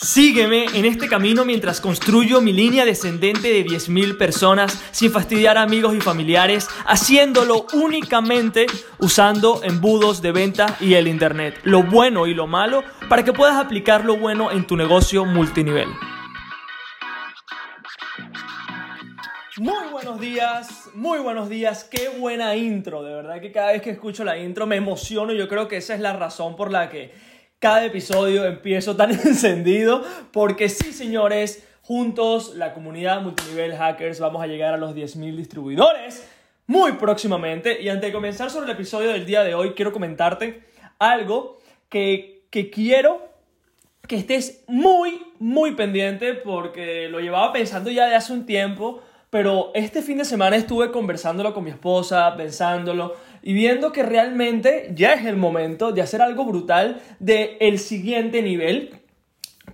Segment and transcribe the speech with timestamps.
[0.00, 5.62] Sígueme en este camino mientras construyo mi línea descendente de 10.000 personas sin fastidiar a
[5.62, 8.66] amigos y familiares, haciéndolo únicamente
[9.00, 13.56] usando embudos de venta y el Internet, lo bueno y lo malo, para que puedas
[13.56, 15.88] aplicar lo bueno en tu negocio multinivel.
[19.56, 23.90] Muy buenos días, muy buenos días, qué buena intro, de verdad que cada vez que
[23.90, 27.12] escucho la intro me emociono, yo creo que esa es la razón por la que
[27.58, 30.02] cada episodio empiezo tan encendido
[30.32, 36.28] porque sí, señores, juntos, la comunidad multinivel hackers, vamos a llegar a los 10.000 distribuidores
[36.66, 37.80] muy próximamente.
[37.82, 40.64] Y antes de comenzar sobre el episodio del día de hoy, quiero comentarte
[40.98, 41.58] algo
[41.88, 43.26] que, que quiero
[44.06, 49.70] que estés muy, muy pendiente porque lo llevaba pensando ya de hace un tiempo, pero
[49.74, 55.14] este fin de semana estuve conversándolo con mi esposa, pensándolo y viendo que realmente ya
[55.14, 58.90] es el momento de hacer algo brutal de el siguiente nivel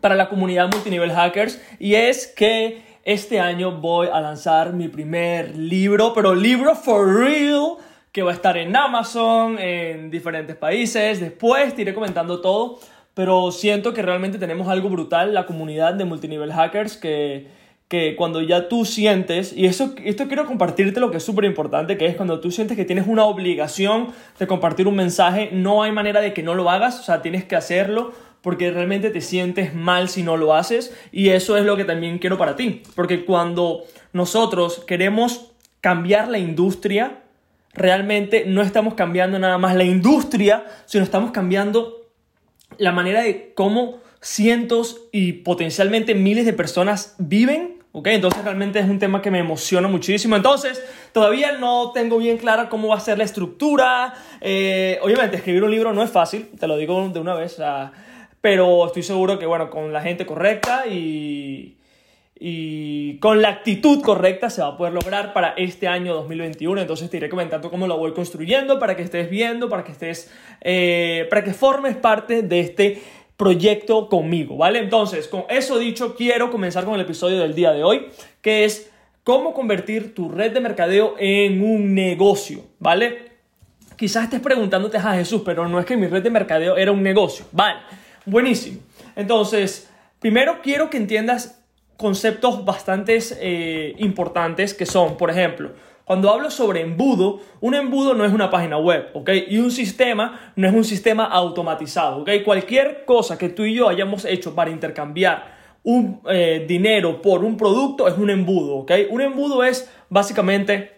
[0.00, 5.56] para la comunidad multinivel hackers y es que este año voy a lanzar mi primer
[5.56, 7.77] libro, pero libro for real
[8.12, 11.20] que va a estar en Amazon, en diferentes países.
[11.20, 12.78] Después te iré comentando todo,
[13.12, 17.48] pero siento que realmente tenemos algo brutal, la comunidad de multinivel hackers que
[17.88, 21.98] que cuando ya tú sientes, y eso, esto quiero compartirte lo que es súper importante,
[21.98, 25.92] que es cuando tú sientes que tienes una obligación de compartir un mensaje, no hay
[25.92, 29.74] manera de que no lo hagas, o sea, tienes que hacerlo porque realmente te sientes
[29.74, 33.24] mal si no lo haces, y eso es lo que también quiero para ti, porque
[33.24, 37.22] cuando nosotros queremos cambiar la industria,
[37.74, 42.08] realmente no estamos cambiando nada más la industria, sino estamos cambiando
[42.78, 48.09] la manera de cómo cientos y potencialmente miles de personas viven, ¿ok?
[48.09, 50.34] Entonces realmente es un tema que me emociona muchísimo.
[50.34, 54.14] Entonces, todavía no tengo bien clara cómo va a ser la estructura.
[54.41, 57.56] Eh, obviamente, escribir un libro no es fácil, te lo digo de una vez,
[58.41, 61.78] pero estoy seguro que, bueno, con la gente correcta y,
[62.34, 66.81] y con la actitud correcta se va a poder lograr para este año 2021.
[66.81, 70.33] Entonces te iré comentando cómo lo voy construyendo para que estés viendo, para que estés,
[70.63, 73.01] eh, para que formes parte de este
[73.36, 74.78] proyecto conmigo, ¿vale?
[74.78, 78.06] Entonces, con eso dicho, quiero comenzar con el episodio del día de hoy,
[78.40, 78.90] que es
[79.24, 83.33] cómo convertir tu red de mercadeo en un negocio, ¿vale?
[83.96, 87.02] Quizás estés preguntándote a Jesús, pero no es que mi red de mercadeo era un
[87.02, 87.80] negocio, ¿vale?
[88.27, 88.80] Buenísimo.
[89.17, 89.90] Entonces,
[90.20, 91.64] primero quiero que entiendas
[91.96, 95.73] conceptos bastante eh, importantes que son, por ejemplo,
[96.05, 99.31] cuando hablo sobre embudo, un embudo no es una página web, ¿ok?
[99.48, 102.31] Y un sistema no es un sistema automatizado, ¿ok?
[102.45, 107.57] Cualquier cosa que tú y yo hayamos hecho para intercambiar un eh, dinero por un
[107.57, 108.92] producto es un embudo, ¿ok?
[109.11, 110.92] Un embudo es básicamente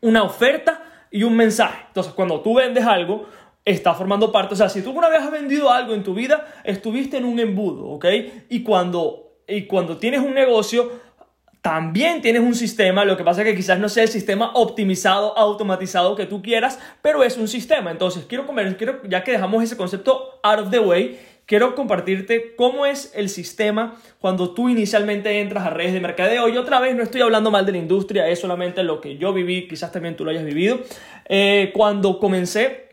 [0.00, 1.84] una oferta y un mensaje.
[1.88, 3.26] Entonces, cuando tú vendes algo,
[3.64, 6.46] está formando parte, o sea, si tú una vez has vendido algo en tu vida,
[6.64, 8.06] estuviste en un embudo, ¿ok?
[8.48, 10.90] Y cuando, y cuando tienes un negocio,
[11.66, 15.36] también tienes un sistema, lo que pasa es que quizás no sea el sistema optimizado,
[15.36, 17.90] automatizado que tú quieras, pero es un sistema.
[17.90, 18.46] Entonces, quiero
[18.78, 23.28] quiero, ya que dejamos ese concepto out of the way, quiero compartirte cómo es el
[23.28, 26.48] sistema cuando tú inicialmente entras a redes de mercadeo.
[26.48, 29.32] Y otra vez, no estoy hablando mal de la industria, es solamente lo que yo
[29.32, 30.78] viví, quizás también tú lo hayas vivido.
[31.28, 32.90] Eh, cuando comencé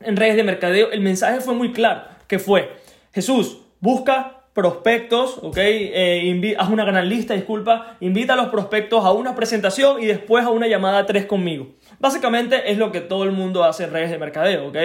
[0.00, 2.72] en redes de mercadeo, el mensaje fue muy claro, que fue,
[3.14, 5.56] Jesús, busca prospectos, ¿ok?
[5.58, 10.44] Eh, haz una gran lista, disculpa, invita a los prospectos a una presentación y después
[10.44, 11.68] a una llamada 3 conmigo.
[11.98, 14.76] Básicamente es lo que todo el mundo hace en redes de mercadeo, ¿ok?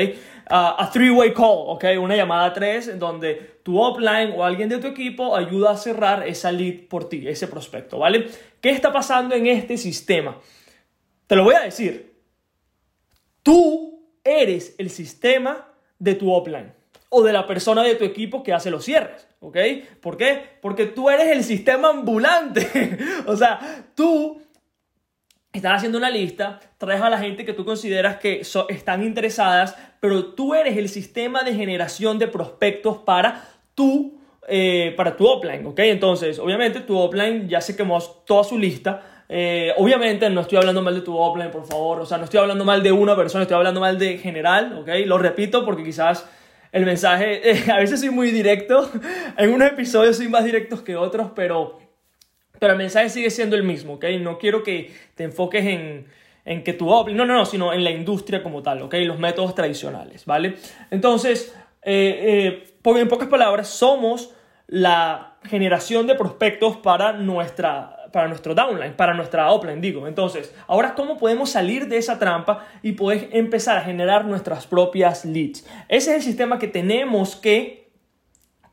[0.50, 1.84] a three-way call, ¿ok?
[2.00, 6.54] Una llamada 3 donde tu offline o alguien de tu equipo ayuda a cerrar esa
[6.54, 8.30] lead por ti, ese prospecto, ¿vale?
[8.62, 10.38] ¿Qué está pasando en este sistema?
[11.28, 12.16] Te lo voy a decir.
[13.44, 15.68] Tú eres el sistema
[16.00, 16.72] de tu offline
[17.10, 19.28] o de la persona de tu equipo que hace los cierres.
[19.40, 19.58] ¿ok?
[20.02, 20.42] ¿Por qué?
[20.62, 22.98] Porque tú eres el sistema ambulante.
[23.28, 23.60] o sea,
[23.96, 24.42] tú
[25.54, 30.34] estás haciendo una lista, traes a la gente que tú consideras que están interesadas, pero
[30.34, 35.80] tú eres el sistema de generación de prospectos para tu, eh, para tu offline, ¿ok?
[35.80, 39.24] Entonces, obviamente tu offline ya se quemó toda su lista.
[39.30, 42.02] Eh, obviamente no estoy hablando mal de tu offline, por favor.
[42.02, 44.90] O sea, no estoy hablando mal de una persona, estoy hablando mal de general, ¿ok?
[45.06, 46.30] Lo repito porque quizás
[46.78, 48.90] el mensaje, eh, a veces soy muy directo,
[49.38, 51.80] en unos episodios soy más directos que otros, pero,
[52.60, 54.06] pero el mensaje sigue siendo el mismo, ¿ok?
[54.22, 56.08] No quiero que te enfoques en,
[56.46, 58.94] en que tu no, no, no, sino en la industria como tal, ¿ok?
[59.06, 60.56] Los métodos tradicionales, ¿vale?
[60.92, 64.34] Entonces, eh, eh, en pocas palabras, somos
[64.68, 70.08] la generación de prospectos para nuestra para nuestro downline, para nuestra upline, digo.
[70.08, 75.24] Entonces, ahora, ¿cómo podemos salir de esa trampa y poder empezar a generar nuestras propias
[75.24, 75.68] leads?
[75.88, 77.92] Ese es el sistema que tenemos que,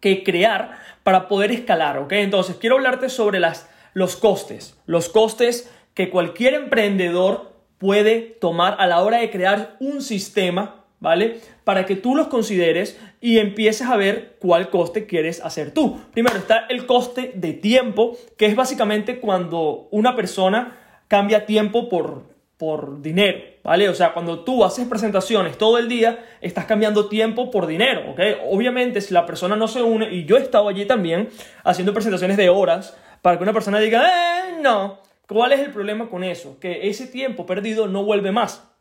[0.00, 2.12] que crear para poder escalar, ¿ok?
[2.12, 8.86] Entonces, quiero hablarte sobre las, los costes, los costes que cualquier emprendedor puede tomar a
[8.86, 11.38] la hora de crear un sistema, ¿vale?
[11.62, 16.00] Para que tú los consideres y empieces a ver cuál coste quieres hacer tú.
[16.12, 22.22] Primero está el coste de tiempo, que es básicamente cuando una persona cambia tiempo por,
[22.56, 23.88] por dinero, ¿vale?
[23.88, 28.20] O sea, cuando tú haces presentaciones todo el día, estás cambiando tiempo por dinero, ¿ok?
[28.50, 31.28] Obviamente, si la persona no se une, y yo he estado allí también
[31.62, 36.08] haciendo presentaciones de horas, para que una persona diga, eh, no, ¿cuál es el problema
[36.08, 36.58] con eso?
[36.58, 38.73] Que ese tiempo perdido no vuelve más.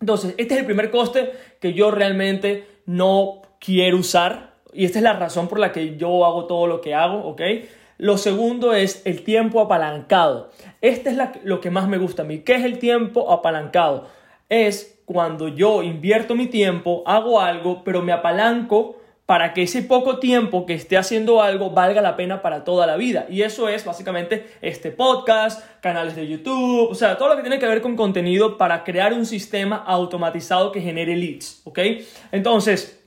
[0.00, 5.02] Entonces, este es el primer coste que yo realmente no quiero usar, y esta es
[5.04, 7.40] la razón por la que yo hago todo lo que hago, ¿ok?
[7.96, 10.50] Lo segundo es el tiempo apalancado.
[10.80, 12.40] Este es lo que más me gusta a mí.
[12.40, 14.08] ¿Qué es el tiempo apalancado?
[14.48, 20.18] Es cuando yo invierto mi tiempo, hago algo, pero me apalanco para que ese poco
[20.18, 23.26] tiempo que esté haciendo algo valga la pena para toda la vida.
[23.30, 27.58] Y eso es básicamente este podcast, canales de YouTube, o sea, todo lo que tiene
[27.58, 31.78] que ver con contenido para crear un sistema automatizado que genere leads, ¿ok?
[32.32, 33.02] Entonces,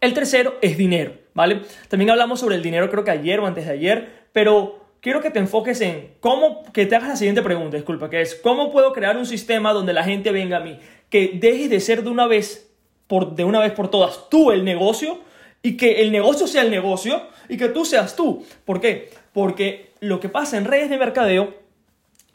[0.00, 1.62] el tercero es dinero, ¿vale?
[1.88, 5.30] También hablamos sobre el dinero creo que ayer o antes de ayer, pero quiero que
[5.30, 8.92] te enfoques en cómo, que te hagas la siguiente pregunta, disculpa, que es, ¿cómo puedo
[8.92, 10.78] crear un sistema donde la gente venga a mí?
[11.10, 12.72] Que dejes de ser de una vez,
[13.08, 15.18] por, de una vez por todas, tú el negocio
[15.62, 18.44] y que el negocio sea el negocio y que tú seas tú.
[18.64, 19.10] ¿Por qué?
[19.32, 21.62] Porque lo que pasa en redes de mercadeo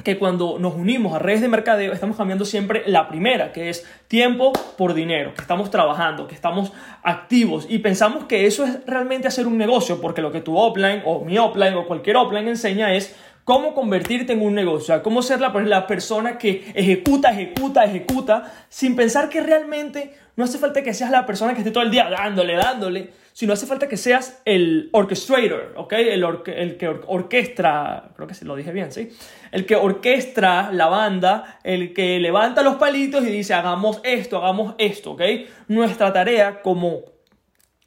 [0.03, 3.85] que cuando nos unimos a redes de mercadeo estamos cambiando siempre la primera, que es
[4.07, 6.71] tiempo por dinero, que estamos trabajando, que estamos
[7.03, 11.01] activos y pensamos que eso es realmente hacer un negocio, porque lo que tu offline
[11.03, 13.15] o mi offline o cualquier offline enseña es
[13.47, 18.93] cómo convertirte en un negocio, cómo ser la, la persona que ejecuta, ejecuta, ejecuta, sin
[18.93, 22.09] pensar que realmente no hace falta que seas la persona que esté todo el día
[22.09, 25.93] dándole, dándole, sino hace falta que seas el orchestrator, ¿ok?
[25.93, 29.11] El, el que orquestra, creo que se lo dije bien, ¿sí?
[29.53, 34.75] El que orquestra la banda, el que levanta los palitos y dice, hagamos esto, hagamos
[34.77, 35.21] esto, ¿ok?
[35.69, 37.03] Nuestra tarea como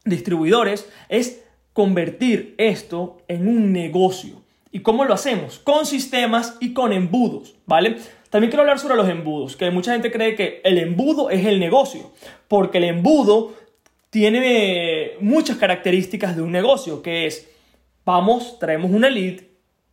[0.06, 4.39] distribuidores es convertir esto en un negocio.
[4.72, 5.58] ¿Y cómo lo hacemos?
[5.58, 7.96] Con sistemas y con embudos, ¿vale?
[8.30, 11.58] También quiero hablar sobre los embudos, que mucha gente cree que el embudo es el
[11.58, 12.12] negocio,
[12.46, 13.54] porque el embudo
[14.10, 17.48] tiene muchas características de un negocio, que es,
[18.04, 19.40] vamos, traemos una lead,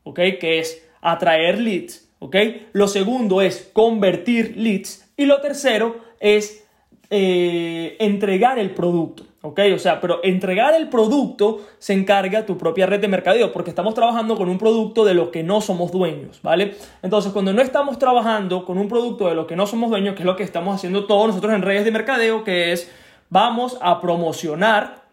[0.03, 0.19] ¿ok?
[0.39, 2.35] Que es atraer leads, ¿ok?
[2.73, 6.65] Lo segundo es convertir leads y lo tercero es
[7.09, 9.26] eh, entregar el producto.
[9.41, 9.59] ¿Ok?
[9.73, 13.93] O sea, pero entregar el producto se encarga tu propia red de mercadeo, porque estamos
[13.93, 16.75] trabajando con un producto de lo que no somos dueños, ¿vale?
[17.01, 20.21] Entonces, cuando no estamos trabajando con un producto de lo que no somos dueños, que
[20.21, 22.91] es lo que estamos haciendo todos nosotros en redes de mercadeo, que es
[23.29, 25.07] vamos a promocionar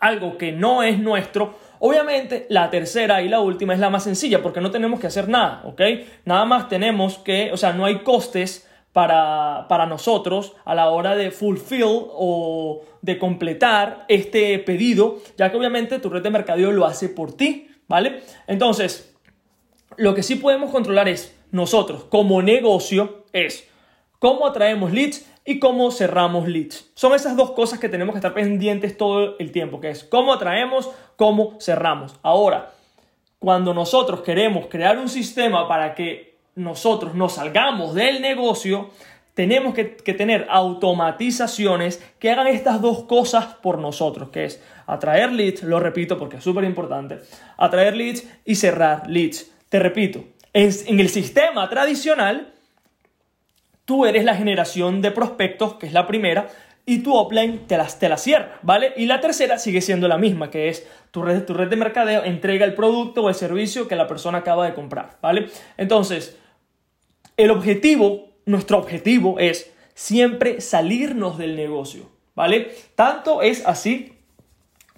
[0.00, 4.42] algo que no es nuestro, Obviamente, la tercera y la última es la más sencilla
[4.42, 5.80] porque no tenemos que hacer nada, ¿ok?
[6.24, 11.30] Nada más tenemos que, o sea, no hay costes para, nosotros a la hora de
[11.30, 17.08] fulfill o de completar este pedido, ya que obviamente tu red de mercadeo lo hace
[17.08, 18.22] por ti, ¿vale?
[18.46, 19.14] Entonces,
[19.96, 23.68] lo que sí podemos controlar es nosotros como negocio es
[24.18, 26.90] cómo atraemos leads y cómo cerramos leads.
[26.94, 30.32] Son esas dos cosas que tenemos que estar pendientes todo el tiempo, que es cómo
[30.32, 32.14] atraemos, cómo cerramos.
[32.22, 32.72] Ahora,
[33.38, 36.27] cuando nosotros queremos crear un sistema para que
[36.58, 38.90] nosotros nos salgamos del negocio,
[39.34, 45.62] tenemos que, tener automatizaciones que hagan estas dos cosas por nosotros, que es atraer leads,
[45.62, 47.20] lo repito porque es súper importante,
[47.56, 49.50] atraer leads y cerrar leads.
[49.68, 52.52] Te repito, en el sistema tradicional,
[53.84, 56.48] tú eres la generación de prospectos, que es la primera,
[56.84, 58.94] y tu offline te las, te cierra, ¿vale?
[58.96, 62.24] Y la tercera sigue siendo la misma, que es tu red, tu red de mercadeo
[62.24, 65.48] entrega el producto o el servicio que la persona acaba de comprar, ¿vale?
[65.76, 66.38] Entonces,
[67.38, 72.72] el objetivo, nuestro objetivo es siempre salirnos del negocio, ¿vale?
[72.94, 74.12] Tanto es así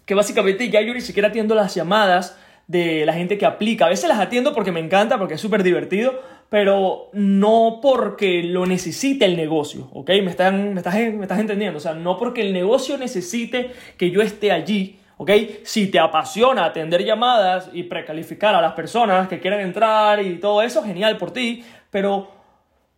[0.06, 3.86] que básicamente ya yo ni siquiera atiendo las llamadas de la gente que aplica.
[3.86, 8.64] A veces las atiendo porque me encanta, porque es súper divertido, pero no porque lo
[8.64, 10.08] necesite el negocio, ¿ok?
[10.08, 14.10] Me, están, me, estás, me estás entendiendo, o sea, no porque el negocio necesite que
[14.10, 15.30] yo esté allí, ¿ok?
[15.62, 20.62] Si te apasiona atender llamadas y precalificar a las personas que quieren entrar y todo
[20.62, 22.30] eso, genial por ti, pero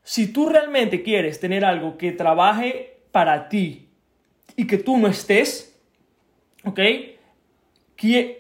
[0.03, 3.89] si tú realmente quieres tener algo que trabaje para ti
[4.57, 5.79] y que tú no estés,
[6.65, 6.81] ¿ok?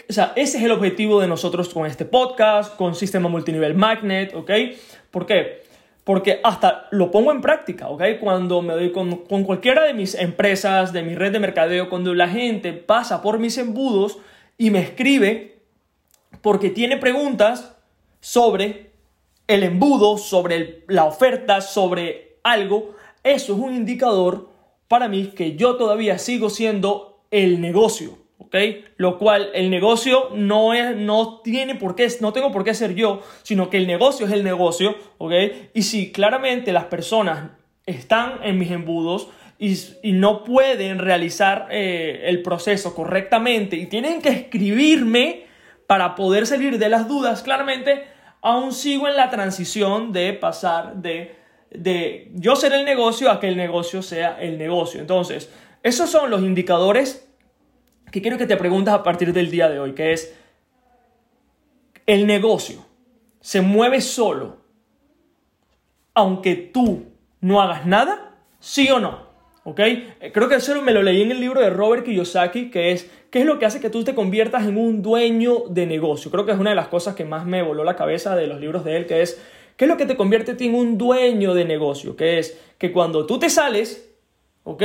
[0.09, 4.35] O sea, ese es el objetivo de nosotros con este podcast, con Sistema Multinivel Magnet,
[4.35, 4.51] ¿ok?
[5.11, 5.63] ¿Por qué?
[6.03, 8.03] Porque hasta lo pongo en práctica, ¿ok?
[8.21, 12.13] Cuando me doy con, con cualquiera de mis empresas, de mi red de mercadeo, cuando
[12.13, 14.19] la gente pasa por mis embudos,
[14.59, 15.59] y me escribe
[16.41, 17.77] porque tiene preguntas
[18.21, 18.92] sobre
[19.47, 24.51] el embudo, sobre la oferta, sobre algo, eso es un indicador
[24.89, 28.57] para mí que yo todavía sigo siendo el negocio, ¿ok?
[28.97, 32.95] Lo cual el negocio no, es, no tiene por qué, no tengo por qué ser
[32.95, 35.33] yo, sino que el negocio es el negocio, ¿ok?
[35.73, 37.53] Y si claramente las personas
[37.87, 39.29] están en mis embudos,
[39.63, 45.45] y, no pueden realizar eh, el proceso correctamente y tienen que escribirme
[45.87, 48.12] para poder salir de las dudas, claramente
[48.43, 51.37] aún sigo en la transición de pasar de,
[51.71, 55.01] de yo ser el negocio a que el negocio sea el negocio.
[55.01, 55.51] Entonces,
[55.83, 57.29] esos son los indicadores
[58.11, 60.35] que quiero que te preguntes a partir del día de hoy, que es,
[62.07, 62.85] el negocio
[63.41, 64.59] se mueve solo,
[66.15, 67.07] aunque tú
[67.41, 69.32] no hagas nada, sí o no.
[69.65, 69.81] ¿Ok?
[70.33, 73.41] Creo que eso me lo leí en el libro de Robert Kiyosaki, que es ¿Qué
[73.41, 76.31] es lo que hace que tú te conviertas en un dueño de negocio?
[76.31, 78.61] Creo que es una de las cosas que más me voló la cabeza de los
[78.61, 79.41] libros de él, que es,
[79.79, 82.15] ¿qué es lo que te convierte en un dueño de negocio?
[82.15, 84.13] Que es que cuando tú te sales,
[84.65, 84.83] ¿ok?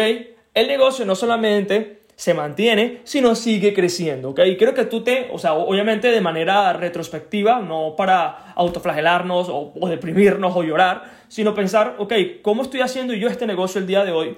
[0.53, 4.39] El negocio no solamente se mantiene, sino sigue creciendo, ¿ok?
[4.45, 9.73] Y creo que tú te, o sea, obviamente de manera retrospectiva, no para autoflagelarnos o,
[9.77, 14.05] o deprimirnos o llorar, sino pensar, ok, ¿cómo estoy haciendo yo este negocio el día
[14.05, 14.37] de hoy?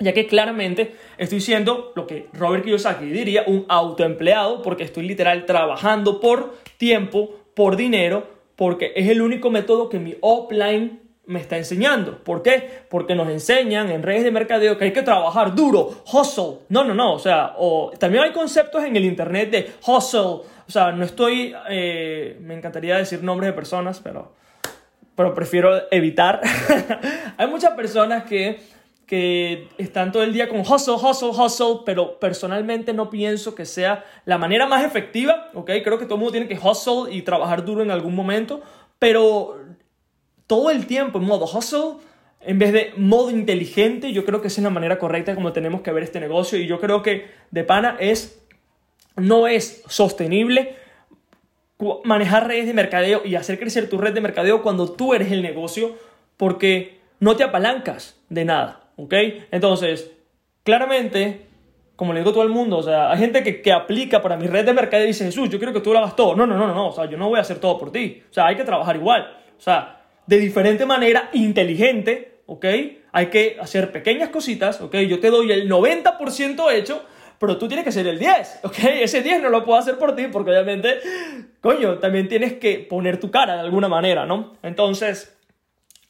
[0.00, 5.46] Ya que claramente estoy siendo lo que Robert Kiyosaki diría un autoempleado porque estoy literal
[5.46, 8.26] trabajando por tiempo, por dinero,
[8.56, 12.18] porque es el único método que mi offline me está enseñando.
[12.24, 12.68] ¿Por qué?
[12.88, 16.64] Porque nos enseñan en redes de mercadeo que hay que trabajar duro, hustle.
[16.68, 17.14] No, no, no.
[17.14, 20.20] O sea, o, también hay conceptos en el internet de hustle.
[20.20, 24.32] O sea, no estoy, eh, me encantaría decir nombres de personas, pero,
[25.14, 26.40] pero prefiero evitar.
[27.36, 28.58] hay muchas personas que
[29.10, 34.04] que están todo el día con hustle, hustle, hustle, pero personalmente no pienso que sea
[34.24, 35.68] la manera más efectiva, ¿ok?
[35.82, 38.62] Creo que todo el mundo tiene que hustle y trabajar duro en algún momento,
[39.00, 39.58] pero
[40.46, 41.94] todo el tiempo en modo hustle,
[42.40, 45.80] en vez de modo inteligente, yo creo que esa es la manera correcta como tenemos
[45.80, 48.40] que ver este negocio y yo creo que de pana es,
[49.16, 50.76] no es sostenible
[52.04, 55.42] manejar redes de mercadeo y hacer crecer tu red de mercadeo cuando tú eres el
[55.42, 55.96] negocio
[56.36, 58.80] porque no te apalancas de nada.
[59.02, 59.14] ¿Ok?
[59.50, 60.10] Entonces,
[60.62, 61.46] claramente,
[61.96, 64.36] como le digo a todo el mundo, o sea, hay gente que, que aplica para
[64.36, 66.34] mi red de mercado y dice, Jesús, yo quiero que tú lo hagas todo.
[66.36, 68.22] No, no, no, no, o sea, yo no voy a hacer todo por ti.
[68.30, 69.36] O sea, hay que trabajar igual.
[69.58, 72.64] O sea, de diferente manera, inteligente, ¿ok?
[73.12, 74.96] Hay que hacer pequeñas cositas, ¿ok?
[74.98, 77.04] Yo te doy el 90% hecho,
[77.38, 78.78] pero tú tienes que ser el 10, ¿ok?
[79.00, 81.00] Ese 10 no lo puedo hacer por ti porque obviamente,
[81.60, 84.52] coño, también tienes que poner tu cara de alguna manera, ¿no?
[84.62, 85.36] Entonces,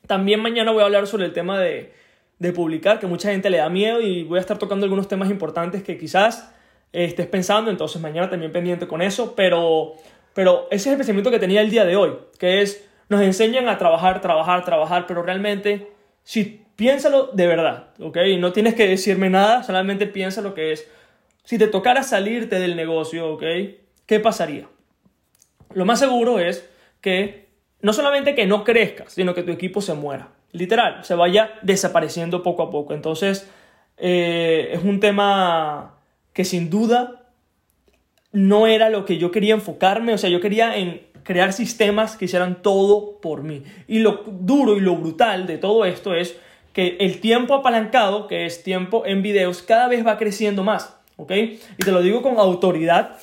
[0.07, 2.00] también mañana voy a hablar sobre el tema de
[2.41, 5.31] de publicar, que mucha gente le da miedo y voy a estar tocando algunos temas
[5.31, 6.51] importantes que quizás
[6.93, 9.93] eh, estés pensando, entonces mañana también pendiente con eso, pero,
[10.33, 13.69] pero ese es el pensamiento que tenía el día de hoy, que es, nos enseñan
[13.69, 15.93] a trabajar, trabajar, trabajar, pero realmente,
[16.25, 18.17] si piénsalo de verdad, ¿ok?
[18.39, 20.91] No tienes que decirme nada, solamente piensa lo que es,
[21.45, 23.43] si te tocara salirte del negocio, ¿ok?
[24.07, 24.67] ¿Qué pasaría?
[25.75, 26.67] Lo más seguro es
[27.03, 27.51] que
[27.83, 32.43] no solamente que no crezcas, sino que tu equipo se muera literal, se vaya desapareciendo
[32.43, 32.95] poco a poco.
[32.95, 33.49] Entonces,
[33.97, 35.97] eh, es un tema
[36.33, 37.33] que sin duda
[38.33, 42.25] no era lo que yo quería enfocarme, o sea, yo quería en crear sistemas que
[42.25, 43.63] hicieran todo por mí.
[43.89, 46.37] Y lo duro y lo brutal de todo esto es
[46.73, 51.33] que el tiempo apalancado, que es tiempo en videos, cada vez va creciendo más, ¿ok?
[51.33, 53.17] Y te lo digo con autoridad,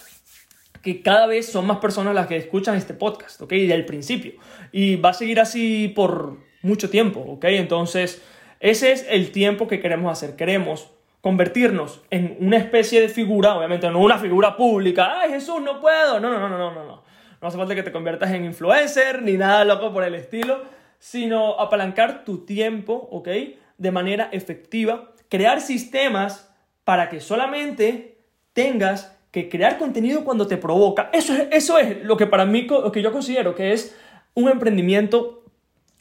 [0.82, 3.50] que cada vez son más personas las que escuchan este podcast, ¿ok?
[3.50, 4.34] Desde el principio.
[4.72, 7.46] Y va a seguir así por mucho tiempo, ¿ok?
[7.46, 8.24] Entonces,
[8.60, 10.36] ese es el tiempo que queremos hacer.
[10.36, 15.82] Queremos convertirnos en una especie de figura, obviamente no una figura pública, ay Jesús, no
[15.82, 17.04] puedo, no, no, no, no, no, no.
[17.40, 20.62] No hace falta que te conviertas en influencer ni nada loco por el estilo,
[21.00, 23.30] sino apalancar tu tiempo, ¿ok?
[23.78, 26.52] De manera efectiva, crear sistemas
[26.84, 28.18] para que solamente
[28.54, 31.10] tengas que crear contenido cuando te provoca.
[31.14, 33.96] Eso es, eso es lo que para mí, lo que yo considero que es
[34.34, 35.44] un emprendimiento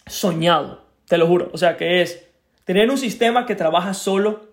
[0.07, 1.51] soñado, te lo juro.
[1.53, 2.27] O sea, que es
[2.65, 4.49] tener un sistema que trabaja solo,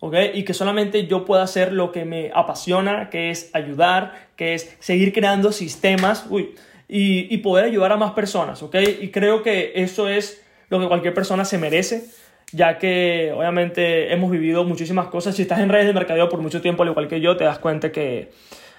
[0.00, 0.14] ¿ok?
[0.34, 4.76] Y que solamente yo pueda hacer lo que me apasiona, que es ayudar, que es
[4.80, 6.54] seguir creando sistemas, uy,
[6.88, 8.76] y, y poder ayudar a más personas, ¿ok?
[9.00, 12.04] Y creo que eso es lo que cualquier persona se merece
[12.52, 15.36] ya que obviamente hemos vivido muchísimas cosas.
[15.36, 17.58] Si estás en redes de mercadeo por mucho tiempo, al igual que yo, te das
[17.58, 18.30] cuenta que